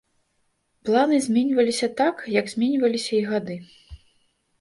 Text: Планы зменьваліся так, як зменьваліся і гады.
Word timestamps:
Планы 0.87 1.19
зменьваліся 1.25 1.89
так, 1.99 2.23
як 2.37 2.49
зменьваліся 2.53 3.11
і 3.19 3.21
гады. 3.29 3.59